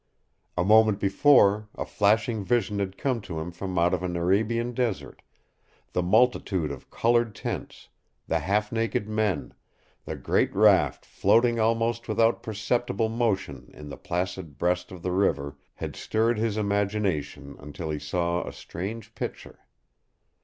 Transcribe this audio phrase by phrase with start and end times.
[0.57, 4.73] A moment before, a flashing vision had come to him from out of an Arabian
[4.73, 5.21] desert;
[5.93, 7.89] the multitude of colored tents,
[8.27, 9.53] the half naked men,
[10.05, 15.55] the great raft floating almost without perceptible motion on the placid breast of the river
[15.75, 19.67] had stirred his imagination until he saw a strange picture.